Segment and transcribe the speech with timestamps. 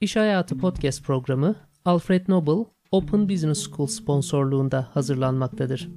[0.00, 5.88] İş Hayatı Podcast programı Alfred Nobel Open Business School sponsorluğunda hazırlanmaktadır.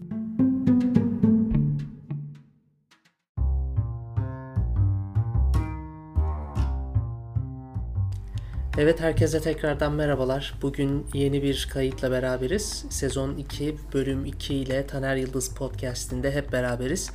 [8.81, 10.53] Evet herkese tekrardan merhabalar.
[10.61, 12.85] Bugün yeni bir kayıtla beraberiz.
[12.89, 17.11] Sezon 2 bölüm 2 ile Taner Yıldız podcastinde hep beraberiz.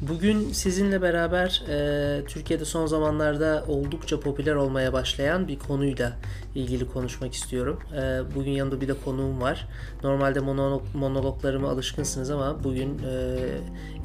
[0.00, 6.12] Bugün sizinle beraber e, Türkiye'de son zamanlarda oldukça popüler olmaya başlayan bir konuyla
[6.54, 7.80] ilgili konuşmak istiyorum.
[7.96, 9.68] E, bugün yanında bir de konuğum var.
[10.02, 13.36] Normalde monolog, monologlarıma alışkınsınız ama bugün e,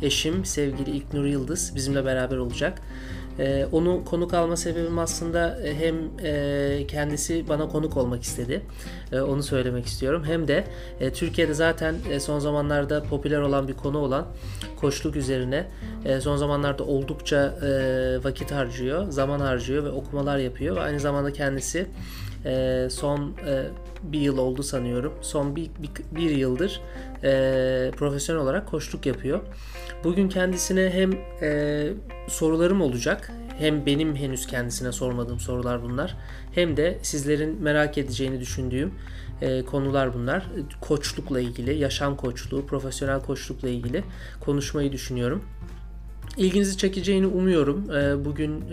[0.01, 2.81] eşim sevgili İknur Yıldız bizimle beraber olacak.
[3.39, 8.61] Ee, onu konuk alma sebebim aslında e, hem e, kendisi bana konuk olmak istedi.
[9.11, 10.23] E, onu söylemek istiyorum.
[10.25, 10.63] Hem de
[10.99, 14.27] e, Türkiye'de zaten e, son zamanlarda popüler olan bir konu olan
[14.81, 15.67] koçluk üzerine
[16.05, 17.69] e, son zamanlarda oldukça e,
[18.23, 20.77] vakit harcıyor, zaman harcıyor ve okumalar yapıyor.
[20.77, 21.87] Aynı zamanda kendisi
[22.45, 23.63] e, son e,
[24.03, 25.13] bir yıl oldu sanıyorum.
[25.21, 26.81] Son bir, bir, bir yıldır
[27.23, 29.39] e, profesyonel olarak koçluk yapıyor.
[30.03, 31.87] Bugün kendisine hem e,
[32.27, 36.17] sorularım olacak hem benim henüz kendisine sormadığım sorular bunlar
[36.51, 38.93] hem de sizlerin merak edeceğini düşündüğüm
[39.71, 40.45] konular bunlar.
[40.81, 44.03] Koçlukla ilgili, yaşam koçluğu, profesyonel koçlukla ilgili
[44.39, 45.43] konuşmayı düşünüyorum.
[46.37, 47.87] İlginizi çekeceğini umuyorum.
[48.25, 48.63] Bugün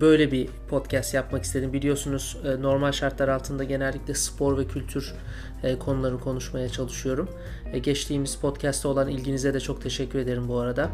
[0.00, 1.72] böyle bir podcast yapmak istedim.
[1.72, 5.14] Biliyorsunuz e, normal şartlar altında genellikle spor ve kültür
[5.62, 7.28] e, konuları konuşmaya çalışıyorum.
[7.72, 10.90] E, geçtiğimiz podcast'ta olan ilginize de çok teşekkür ederim bu arada.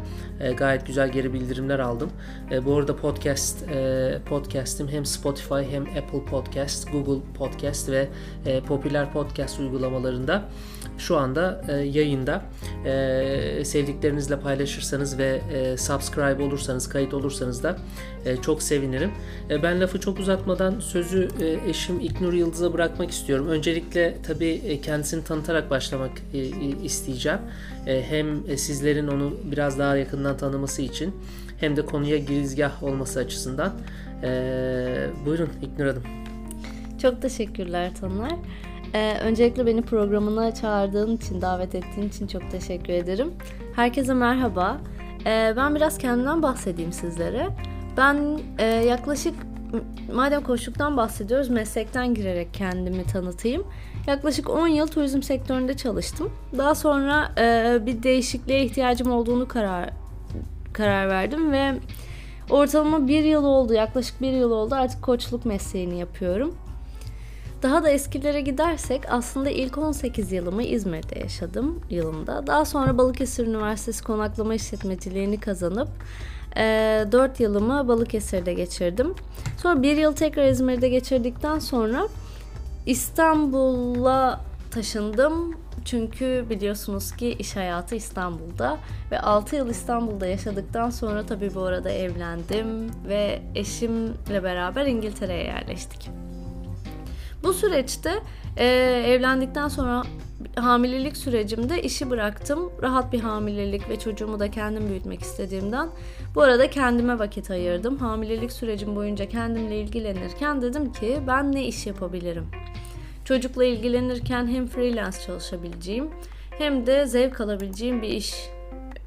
[0.57, 2.09] Gayet güzel geri bildirimler aldım.
[2.65, 3.63] Bu arada podcast
[4.29, 8.07] podcast'im hem Spotify hem Apple Podcast, Google Podcast ve
[8.67, 10.43] popüler podcast uygulamalarında
[10.97, 12.43] şu anda yayında.
[13.63, 15.41] Sevdiklerinizle paylaşırsanız ve
[15.77, 17.77] subscribe olursanız, kayıt olursanız da
[18.41, 18.92] çok sevinirim.
[19.63, 21.27] Ben lafı çok uzatmadan sözü
[21.67, 23.47] eşim İknur Yıldız'a bırakmak istiyorum.
[23.47, 26.39] Öncelikle tabii e, kendisini tanıtarak başlamak e,
[26.83, 27.39] isteyeceğim.
[27.87, 31.15] E, hem sizlerin onu biraz daha yakından tanıması için
[31.59, 33.73] hem de konuya girizgah olması açısından.
[35.25, 36.03] Buyurun İknur Hanım.
[37.01, 38.37] Çok teşekkürler Taner.
[38.93, 43.31] Ee, öncelikle beni programına çağırdığın için, davet ettiğin için çok teşekkür ederim.
[43.75, 44.77] Herkese merhaba.
[45.25, 47.49] Ee, ben biraz kendimden bahsedeyim sizlere.
[47.97, 49.33] Ben e, yaklaşık,
[50.13, 53.63] madem koştuktan bahsediyoruz, meslekten girerek kendimi tanıtayım.
[54.07, 56.31] Yaklaşık 10 yıl turizm sektöründe çalıştım.
[56.57, 59.89] Daha sonra e, bir değişikliğe ihtiyacım olduğunu karar
[60.73, 61.73] karar verdim ve
[62.49, 66.55] ortalama bir yıl oldu, yaklaşık bir yıl oldu artık koçluk mesleğini yapıyorum.
[67.63, 72.47] Daha da eskilere gidersek aslında ilk 18 yılımı İzmir'de yaşadım yılında.
[72.47, 75.89] Daha sonra Balıkesir Üniversitesi konaklama işletmeciliğini kazanıp
[76.55, 79.15] 4 yılımı Balıkesir'de geçirdim.
[79.61, 82.07] Sonra bir yıl tekrar İzmir'de geçirdikten sonra
[82.85, 84.41] İstanbul'a
[84.71, 85.57] taşındım.
[85.85, 88.77] Çünkü biliyorsunuz ki iş hayatı İstanbul'da
[89.11, 96.09] ve 6 yıl İstanbul'da yaşadıktan sonra tabii bu arada evlendim ve eşimle beraber İngiltere'ye yerleştik.
[97.43, 98.11] Bu süreçte
[98.57, 98.65] e,
[99.07, 100.03] evlendikten sonra
[100.55, 102.71] hamilelik sürecimde işi bıraktım.
[102.81, 105.89] Rahat bir hamilelik ve çocuğumu da kendim büyütmek istediğimden
[106.35, 107.97] bu arada kendime vakit ayırdım.
[107.97, 112.47] Hamilelik sürecim boyunca kendimle ilgilenirken dedim ki ben ne iş yapabilirim?
[113.25, 116.09] Çocukla ilgilenirken hem freelance çalışabileceğim
[116.57, 118.33] hem de zevk alabileceğim bir iş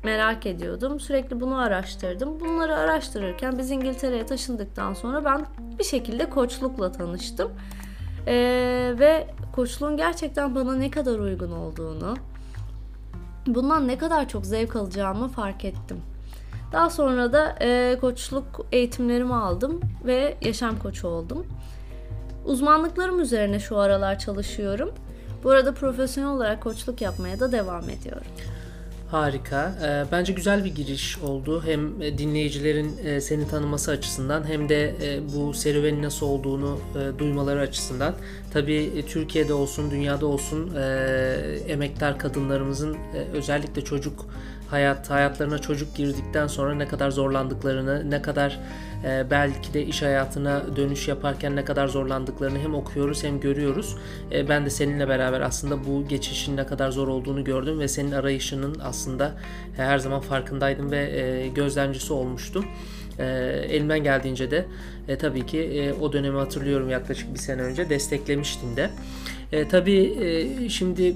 [0.05, 1.01] merak ediyordum.
[1.01, 2.41] Sürekli bunu araştırdım.
[2.41, 5.47] Bunları araştırırken biz İngiltere'ye taşındıktan sonra ben
[5.79, 7.51] bir şekilde koçlukla tanıştım.
[8.27, 12.17] Ee, ve koçluğun gerçekten bana ne kadar uygun olduğunu,
[13.47, 16.03] bundan ne kadar çok zevk alacağımı fark ettim.
[16.73, 21.47] Daha sonra da e, koçluk eğitimlerimi aldım ve yaşam koçu oldum.
[22.45, 24.91] Uzmanlıklarım üzerine şu aralar çalışıyorum.
[25.45, 28.27] Bu arada profesyonel olarak koçluk yapmaya da devam ediyorum.
[29.11, 29.75] Harika.
[29.83, 31.63] Ee, bence güzel bir giriş oldu.
[31.67, 36.79] Hem e, dinleyicilerin e, seni tanıması açısından hem de e, bu serüvenin nasıl olduğunu
[37.19, 38.15] duymaları açısından.
[38.53, 40.75] Tabii Türkiye'de olsun, dünyada olsun
[41.69, 42.97] emektar kadınlarımızın
[43.33, 44.27] özellikle çocuk
[44.71, 48.61] hayat hayatlarına çocuk girdikten sonra ne kadar zorlandıklarını, ne kadar
[49.05, 53.97] e, belki de iş hayatına dönüş yaparken ne kadar zorlandıklarını hem okuyoruz hem görüyoruz.
[54.33, 58.13] E, ben de seninle beraber aslında bu geçişin ne kadar zor olduğunu gördüm ve senin
[58.13, 59.35] arayışının aslında
[59.79, 62.65] e, her zaman farkındaydım ve e, gözlemcisi olmuştum.
[63.19, 63.25] E,
[63.69, 64.67] elimden geldiğince de
[65.09, 68.91] e, tabii ki e, o dönemi hatırlıyorum yaklaşık bir sene önce desteklemiştim de.
[69.53, 71.15] E, tabii e, şimdi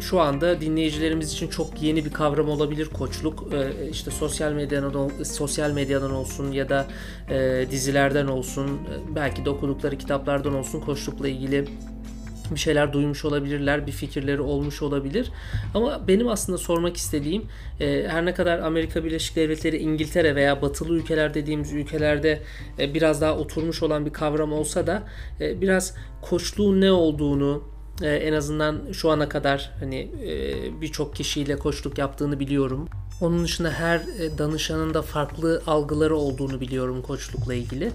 [0.00, 3.52] şu anda dinleyicilerimiz için çok yeni bir kavram olabilir koçluk.
[3.52, 6.86] E, işte sosyal medyadan sosyal medyadan olsun ya da
[7.30, 11.64] e, dizilerden olsun, e, belki de okudukları kitaplardan olsun koçlukla ilgili
[12.50, 15.30] bir şeyler duymuş olabilirler, bir fikirleri olmuş olabilir.
[15.74, 17.42] Ama benim aslında sormak istediğim
[17.80, 22.42] e, her ne kadar Amerika Birleşik Devletleri, İngiltere veya batılı ülkeler dediğimiz ülkelerde
[22.78, 25.02] e, biraz daha oturmuş olan bir kavram olsa da
[25.40, 30.10] e, biraz koçluğun ne olduğunu, en azından şu ana kadar hani
[30.80, 32.88] birçok kişiyle koçluk yaptığını biliyorum.
[33.20, 34.00] Onun dışında her
[34.38, 37.92] danışanın da farklı algıları olduğunu biliyorum koçlukla ilgili.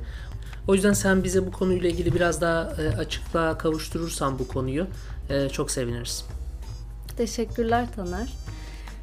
[0.69, 4.87] O yüzden sen bize bu konuyla ilgili biraz daha e, açıklığa kavuşturursan bu konuyu
[5.29, 6.25] e, çok seviniriz.
[7.17, 8.33] Teşekkürler Taner.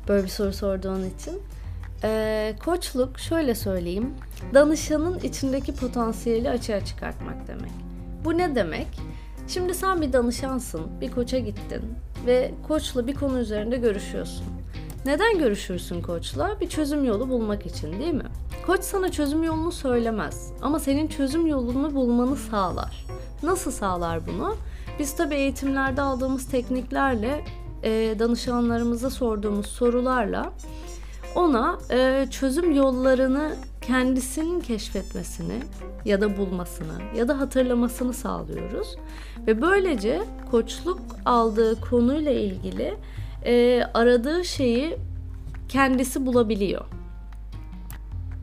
[0.09, 1.43] Böyle bir soru sorduğun için.
[2.05, 4.15] Ee, koçluk şöyle söyleyeyim.
[4.55, 7.71] Danışanın içindeki potansiyeli açığa çıkartmak demek.
[8.25, 8.87] Bu ne demek?
[9.49, 11.83] Şimdi sen bir danışansın, bir koça gittin
[12.27, 14.47] ve koçla bir konu üzerinde görüşüyorsun.
[15.07, 16.61] Neden görüşürsün koçla?
[16.61, 18.27] Bir çözüm yolu bulmak için değil mi?
[18.67, 23.07] Koç sana çözüm yolunu söylemez ama senin çözüm yolunu bulmanı sağlar.
[23.43, 24.57] Nasıl sağlar bunu?
[24.99, 27.45] Biz tabii eğitimlerde aldığımız tekniklerle,
[27.83, 30.53] e, danışanlarımıza sorduğumuz sorularla
[31.35, 35.63] ona e, çözüm yollarını kendisinin keşfetmesini
[36.05, 38.97] ya da bulmasını ya da hatırlamasını sağlıyoruz.
[39.47, 42.97] Ve böylece koçluk aldığı konuyla ilgili
[43.47, 44.97] e, aradığı şeyi
[45.69, 46.85] kendisi bulabiliyor.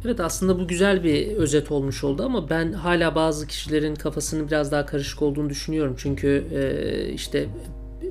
[0.05, 4.71] Evet aslında bu güzel bir özet olmuş oldu ama ben hala bazı kişilerin kafasının biraz
[4.71, 5.95] daha karışık olduğunu düşünüyorum.
[5.97, 7.47] Çünkü e, işte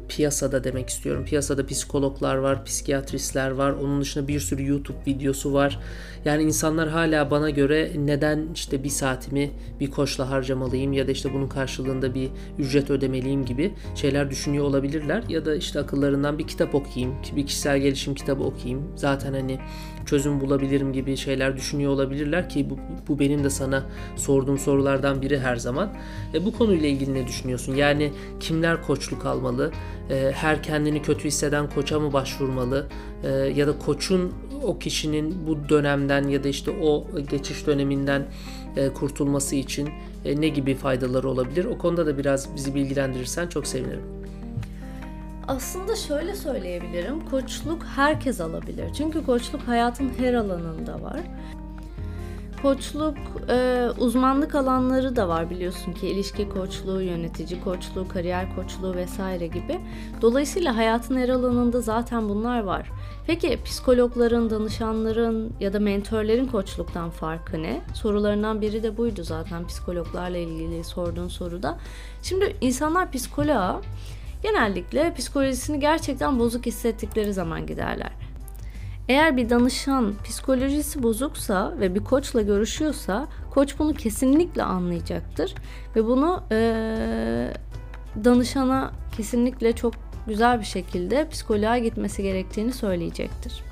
[0.08, 1.24] piyasada demek istiyorum.
[1.24, 3.70] Piyasada psikologlar var, psikiyatristler var.
[3.70, 5.78] Onun dışında bir sürü YouTube videosu var.
[6.24, 9.50] Yani insanlar hala bana göre neden işte bir saatimi
[9.80, 12.28] bir koçla harcamalıyım ya da işte bunun karşılığında bir
[12.58, 15.22] ücret ödemeliyim gibi şeyler düşünüyor olabilirler.
[15.28, 18.82] Ya da işte akıllarından bir kitap okuyayım, bir kişisel gelişim kitabı okuyayım.
[18.96, 19.58] Zaten hani
[20.06, 22.78] çözüm bulabilirim gibi şeyler düşünüyor olabilirler ki bu,
[23.08, 25.92] bu benim de sana sorduğum sorulardan biri her zaman.
[26.34, 27.74] E, bu konuyla ilgili ne düşünüyorsun?
[27.74, 29.72] Yani kimler koçluk almalı?
[30.12, 32.86] E, her kendini kötü hisseden koça mı başvurmalı?
[33.24, 38.22] E, ya da koçun o kişinin bu dönemden ya da işte o geçiş döneminden
[38.76, 39.90] e, kurtulması için
[40.24, 41.64] e, ne gibi faydaları olabilir?
[41.64, 44.02] O konuda da biraz bizi bilgilendirirsen çok sevinirim.
[45.48, 47.20] Aslında şöyle söyleyebilirim.
[47.30, 48.94] Koçluk herkes alabilir.
[48.96, 51.20] Çünkü koçluk hayatın her alanında var.
[52.62, 53.16] Koçluk
[53.48, 59.80] e, uzmanlık alanları da var biliyorsun ki ilişki koçluğu, yönetici koçluğu, kariyer koçluğu vesaire gibi.
[60.20, 62.90] Dolayısıyla hayatın her alanında zaten bunlar var.
[63.26, 67.80] Peki psikologların, danışanların ya da mentörlerin koçluktan farkı ne?
[67.94, 71.78] Sorularından biri de buydu zaten psikologlarla ilgili sorduğun soruda.
[72.22, 73.80] Şimdi insanlar psikoloğa
[74.42, 78.21] genellikle psikolojisini gerçekten bozuk hissettikleri zaman giderler.
[79.12, 85.54] Eğer bir danışan psikolojisi bozuksa ve bir koçla görüşüyorsa koç bunu kesinlikle anlayacaktır
[85.96, 86.56] ve bunu e,
[88.24, 89.94] danışana kesinlikle çok
[90.26, 93.71] güzel bir şekilde psikoloğa gitmesi gerektiğini söyleyecektir.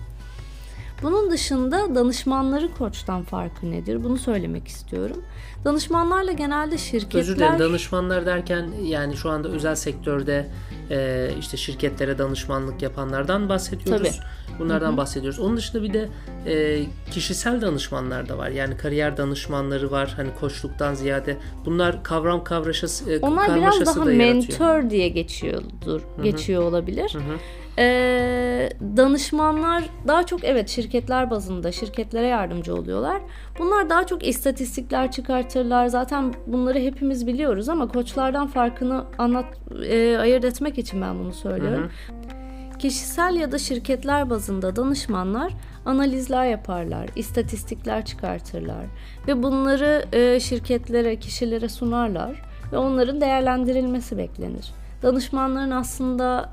[1.03, 4.05] Bunun dışında danışmanların koçtan farkı nedir?
[4.05, 5.25] Bunu söylemek istiyorum.
[5.65, 7.21] Danışmanlarla genelde şirketler...
[7.21, 10.47] Özür dilerim danışmanlar derken yani şu anda özel sektörde
[10.91, 14.09] e, işte şirketlere danışmanlık yapanlardan bahsediyoruz.
[14.09, 14.59] Tabii.
[14.59, 14.97] Bunlardan Hı-hı.
[14.97, 15.41] bahsediyoruz.
[15.41, 16.09] Onun dışında bir de
[16.47, 18.49] e, kişisel danışmanlar da var.
[18.49, 20.13] Yani kariyer danışmanları var.
[20.17, 26.01] Hani koçluktan ziyade bunlar kavram kavraşası e, Onlar biraz daha mentor diye geçiyordur.
[26.01, 26.23] Hı-hı.
[26.23, 27.11] Geçiyor olabilir.
[27.15, 27.39] Hı-hı.
[27.81, 33.21] Ee, danışmanlar daha çok evet şirketler bazında şirketlere yardımcı oluyorlar.
[33.59, 35.87] Bunlar daha çok istatistikler çıkartırlar.
[35.87, 39.45] Zaten bunları hepimiz biliyoruz ama koçlardan farkını anlat
[39.85, 41.91] e, ayırt etmek için ben bunu söylüyorum.
[42.07, 42.79] Hı hı.
[42.79, 45.53] Kişisel ya da şirketler bazında danışmanlar
[45.87, 48.85] analizler yaparlar, istatistikler çıkartırlar
[49.29, 54.73] ve bunları e, şirketlere, kişilere sunarlar ve onların değerlendirilmesi beklenir.
[55.03, 56.51] Danışmanların aslında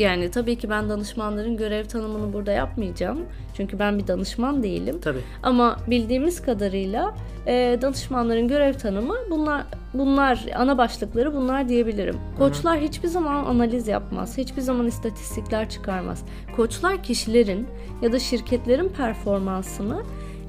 [0.00, 3.18] yani tabii ki ben danışmanların görev tanımını burada yapmayacağım.
[3.54, 4.98] Çünkü ben bir danışman değilim.
[5.02, 5.20] Tabii.
[5.42, 7.14] Ama bildiğimiz kadarıyla
[7.46, 9.64] e, danışmanların görev tanımı bunlar
[9.94, 12.16] bunlar ana başlıkları bunlar diyebilirim.
[12.38, 12.84] Koçlar Hı-hı.
[12.84, 14.38] hiçbir zaman analiz yapmaz.
[14.38, 16.24] Hiçbir zaman istatistikler çıkarmaz.
[16.56, 17.68] Koçlar kişilerin
[18.02, 20.02] ya da şirketlerin performansını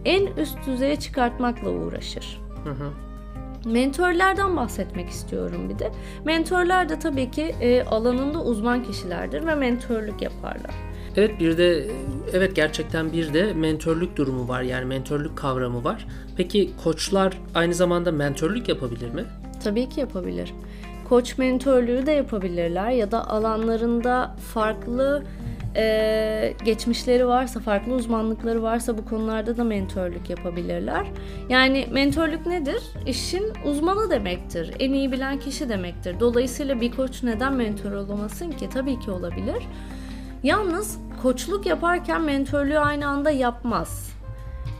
[0.06, 2.42] en üst düzeye çıkartmakla uğraşır.
[2.64, 3.11] Hı hı.
[3.66, 5.92] Mentörlerden bahsetmek istiyorum bir de.
[6.26, 10.72] Mentörler de tabii ki e, alanında uzman kişilerdir ve mentörlük yaparlar.
[11.16, 11.88] Evet bir de
[12.34, 16.08] evet gerçekten bir de mentörlük durumu var yani mentörlük kavramı var.
[16.38, 19.24] Peki koçlar aynı zamanda mentörlük yapabilir mi?
[19.64, 20.54] Tabii ki yapabilir.
[21.10, 25.24] koç mentörlüğü de yapabilirler ya da alanlarında farklı
[25.76, 31.08] e, geçmişleri varsa, farklı uzmanlıkları varsa bu konularda da mentörlük yapabilirler.
[31.50, 32.84] Yani mentörlük nedir?
[33.06, 34.74] İşin uzmanı demektir.
[34.80, 36.20] En iyi bilen kişi demektir.
[36.20, 38.70] Dolayısıyla bir koç neden mentör olamasın ki?
[38.70, 39.64] Tabii ki olabilir.
[40.44, 44.12] Yalnız koçluk yaparken mentörlüğü aynı anda yapmaz.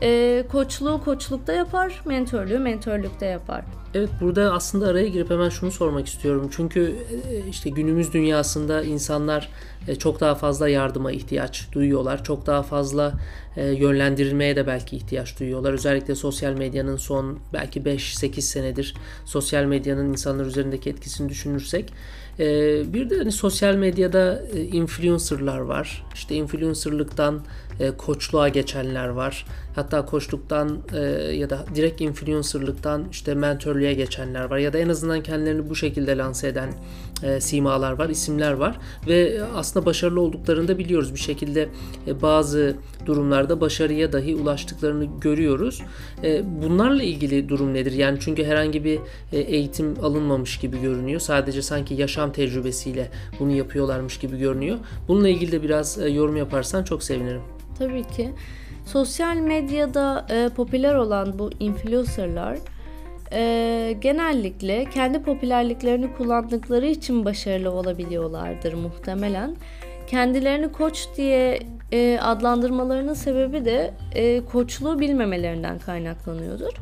[0.02, 3.64] E, koçluğu koçlukta yapar, mentörlüğü mentörlükte yapar.
[3.94, 6.50] Evet burada aslında araya girip hemen şunu sormak istiyorum.
[6.56, 6.96] Çünkü
[7.30, 9.48] e, işte günümüz dünyasında insanlar
[9.88, 12.24] e, çok daha fazla yardıma ihtiyaç duyuyorlar.
[12.24, 13.12] Çok daha fazla
[13.56, 15.72] e, yönlendirilmeye de belki ihtiyaç duyuyorlar.
[15.72, 18.94] Özellikle sosyal medyanın son belki 5-8 senedir
[19.24, 21.92] sosyal medyanın insanlar üzerindeki etkisini düşünürsek
[22.38, 26.06] bir de hani sosyal medyada influencerlar var.
[26.14, 27.42] İşte influencerlıktan
[27.98, 29.46] koçluğa geçenler var.
[29.74, 30.78] Hatta koçluktan
[31.34, 34.58] ya da direkt influencerlıktan işte mentörlüğe geçenler var.
[34.58, 36.72] Ya da en azından kendilerini bu şekilde lanse eden
[37.38, 38.78] simalar var, isimler var.
[39.06, 41.14] Ve aslında başarılı olduklarını da biliyoruz.
[41.14, 41.68] Bir şekilde
[42.22, 42.76] bazı
[43.06, 45.82] durumlarda başarıya dahi ulaştıklarını görüyoruz.
[46.44, 47.92] Bunlarla ilgili durum nedir?
[47.92, 49.00] Yani çünkü herhangi bir
[49.32, 51.20] eğitim alınmamış gibi görünüyor.
[51.20, 53.10] Sadece sanki yaşam tecrübesiyle
[53.40, 54.78] bunu yapıyorlarmış gibi görünüyor.
[55.08, 57.40] Bununla ilgili de biraz yorum yaparsan çok sevinirim.
[57.82, 58.30] Tabii ki.
[58.86, 62.58] Sosyal medyada e, popüler olan bu influencerlar
[63.32, 69.56] e, genellikle kendi popülerliklerini kullandıkları için başarılı olabiliyorlardır muhtemelen.
[70.06, 71.58] Kendilerini koç diye
[71.92, 76.72] e, adlandırmalarının sebebi de e, koçluğu bilmemelerinden kaynaklanıyordur.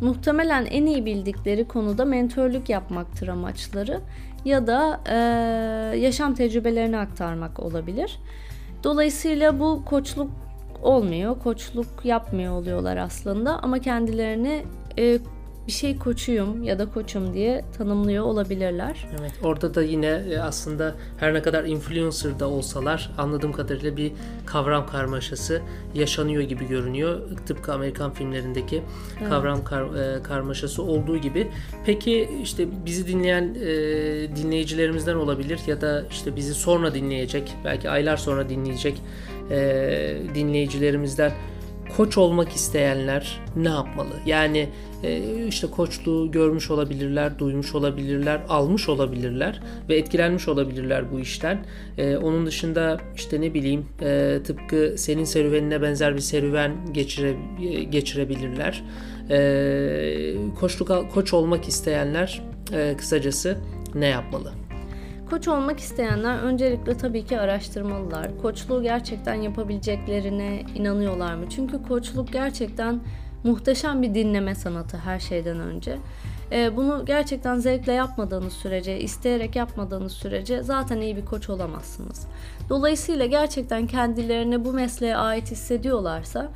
[0.00, 4.00] Muhtemelen en iyi bildikleri konuda mentörlük yapmaktır amaçları
[4.44, 5.16] ya da e,
[5.98, 8.18] yaşam tecrübelerini aktarmak olabilir.
[8.84, 10.30] Dolayısıyla bu koçluk
[10.82, 14.64] olmuyor, koçluk yapmıyor oluyorlar aslında ama kendilerini
[14.98, 15.18] e,
[15.70, 19.06] bir şey koçuyum ya da koçum diye tanımlıyor olabilirler.
[19.20, 24.12] Evet orada da yine e, aslında her ne kadar influencer da olsalar anladığım kadarıyla bir
[24.46, 25.62] kavram karmaşası
[25.94, 27.20] yaşanıyor gibi görünüyor.
[27.46, 28.82] Tıpkı Amerikan filmlerindeki
[29.18, 29.28] evet.
[29.28, 31.50] kavram kar, e, karmaşası olduğu gibi.
[31.86, 33.66] Peki işte bizi dinleyen e,
[34.36, 39.02] dinleyicilerimizden olabilir ya da işte bizi sonra dinleyecek belki aylar sonra dinleyecek
[39.50, 41.32] e, dinleyicilerimizden
[41.96, 44.14] koç olmak isteyenler ne yapmalı?
[44.26, 44.68] Yani
[45.02, 51.66] e, işte koçluğu görmüş olabilirler, duymuş olabilirler, almış olabilirler ve etkilenmiş olabilirler bu işten.
[51.98, 57.34] E, onun dışında işte ne bileyim e, tıpkı senin serüvenine benzer bir serüven geçire,
[57.90, 58.84] geçirebilirler.
[60.60, 62.42] Koçluk koç olmak isteyenler
[62.98, 63.58] kısacası
[63.94, 64.52] ne yapmalı?
[65.30, 68.38] Koç olmak isteyenler öncelikle tabii ki araştırmalılar.
[68.42, 71.44] Koçluğu gerçekten yapabileceklerine inanıyorlar mı?
[71.50, 73.00] Çünkü koçluk gerçekten
[73.44, 75.98] muhteşem bir dinleme sanatı her şeyden önce.
[76.52, 82.26] Ee, bunu gerçekten zevkle yapmadığınız sürece, isteyerek yapmadığınız sürece zaten iyi bir koç olamazsınız.
[82.68, 86.48] Dolayısıyla gerçekten kendilerine bu mesleğe ait hissediyorlarsa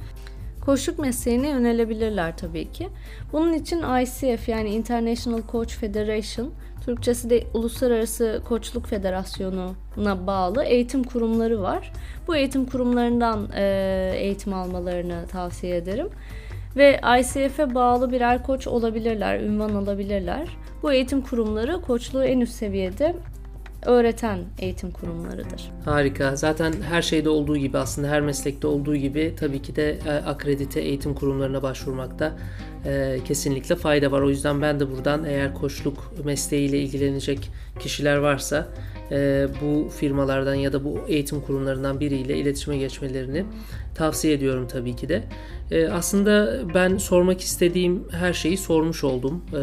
[0.65, 2.89] koçluk mesleğine yönelebilirler tabii ki.
[3.33, 6.51] Bunun için ICF yani International Coach Federation
[6.85, 11.93] Türkçesi de Uluslararası Koçluk Federasyonu'na bağlı eğitim kurumları var.
[12.29, 16.09] Bu eğitim kurumlarından e, eğitim almalarını tavsiye ederim.
[16.77, 20.49] Ve ICF'e bağlı birer koç olabilirler, ünvan alabilirler.
[20.83, 23.15] Bu eğitim kurumları koçluğu en üst seviyede
[23.87, 25.71] öğreten eğitim kurumlarıdır.
[25.85, 26.37] Harika.
[26.37, 30.81] Zaten her şeyde olduğu gibi aslında her meslekte olduğu gibi tabii ki de e, akredite
[30.81, 32.33] eğitim kurumlarına başvurmakta
[32.87, 34.21] e, kesinlikle fayda var.
[34.21, 38.69] O yüzden ben de buradan eğer koçluk mesleğiyle ilgilenecek kişiler varsa
[39.11, 43.45] e, bu firmalardan ya da bu eğitim kurumlarından biriyle iletişime geçmelerini
[43.95, 45.25] tavsiye ediyorum tabii ki de.
[45.71, 49.57] E, aslında ben sormak istediğim her şeyi sormuş oldum e,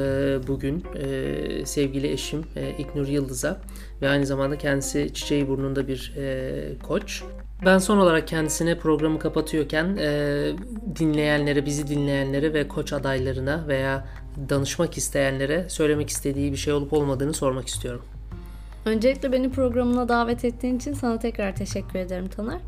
[0.47, 3.61] bugün e, sevgili eşim e, İknur Yıldız'a
[4.01, 7.23] ve aynı zamanda kendisi çiçeği burnunda bir e, koç.
[7.65, 10.51] Ben son olarak kendisine programı kapatıyorken e,
[11.00, 14.07] dinleyenlere, bizi dinleyenlere ve koç adaylarına veya
[14.50, 18.01] danışmak isteyenlere söylemek istediği bir şey olup olmadığını sormak istiyorum.
[18.85, 22.59] Öncelikle beni programına davet ettiğin için sana tekrar teşekkür ederim Taner.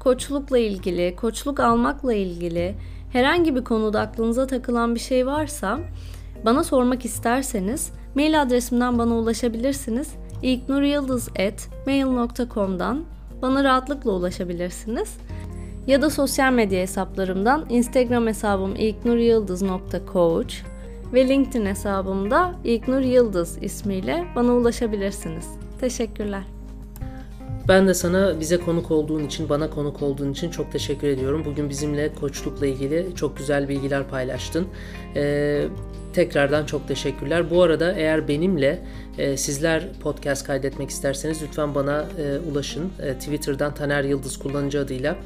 [0.00, 2.74] Koçlukla ilgili, koçluk almakla ilgili
[3.12, 5.80] herhangi bir konuda aklınıza takılan bir şey varsa
[6.44, 10.12] bana sormak isterseniz mail adresimden bana ulaşabilirsiniz.
[10.42, 13.04] ilknuryıldız.mail.com'dan
[13.42, 15.16] bana rahatlıkla ulaşabilirsiniz.
[15.86, 20.54] Ya da sosyal medya hesaplarımdan Instagram hesabım ilknuryıldız.coach
[21.12, 25.48] ve LinkedIn hesabımda İlknur Yıldız ismiyle bana ulaşabilirsiniz.
[25.80, 26.59] Teşekkürler.
[27.68, 31.42] Ben de sana bize konuk olduğun için, bana konuk olduğun için çok teşekkür ediyorum.
[31.44, 34.66] Bugün bizimle koçlukla ilgili çok güzel bilgiler paylaştın.
[35.16, 35.66] Ee,
[36.12, 37.50] Tekrardan çok teşekkürler.
[37.50, 38.78] Bu arada eğer benimle
[39.18, 42.92] e, sizler podcast kaydetmek isterseniz lütfen bana e, ulaşın.
[43.02, 45.16] E, Twitter'dan Taner Yıldız kullanıcı adıyla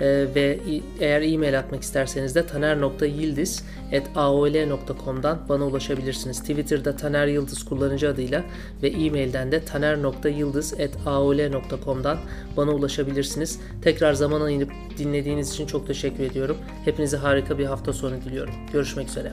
[0.00, 0.58] e, ve
[1.00, 6.40] eğer e-mail atmak isterseniz de taner.yildiz.aol.com'dan bana ulaşabilirsiniz.
[6.40, 8.44] Twitter'da Taner Yıldız kullanıcı adıyla
[8.82, 12.18] ve e-mailden de taner.yıldız.aol.com'dan
[12.56, 13.60] bana ulaşabilirsiniz.
[13.82, 16.56] Tekrar zaman ayırıp dinlediğiniz için çok teşekkür ediyorum.
[16.84, 18.54] Hepinize harika bir hafta sonu diliyorum.
[18.72, 19.32] Görüşmek üzere.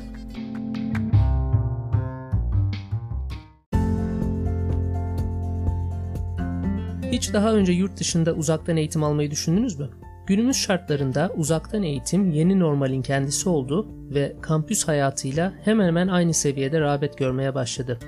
[7.11, 9.89] Hiç daha önce yurt dışında uzaktan eğitim almayı düşündünüz mü?
[10.27, 16.79] Günümüz şartlarında uzaktan eğitim yeni normalin kendisi oldu ve kampüs hayatıyla hemen hemen aynı seviyede
[16.79, 17.99] rağbet görmeye başladı.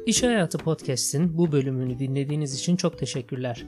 [0.06, 3.66] İş Hayatı Podcast'in bu bölümünü dinlediğiniz için çok teşekkürler.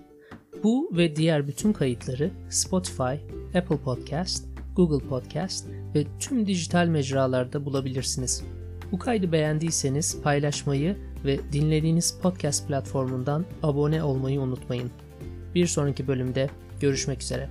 [0.62, 3.14] Bu ve diğer bütün kayıtları Spotify,
[3.54, 4.46] Apple Podcast,
[4.76, 8.44] Google Podcast ve tüm dijital mecralarda bulabilirsiniz.
[8.92, 14.90] Bu kaydı beğendiyseniz paylaşmayı ve dinlediğiniz podcast platformundan abone olmayı unutmayın.
[15.54, 16.50] Bir sonraki bölümde
[16.80, 17.48] görüşmek üzere.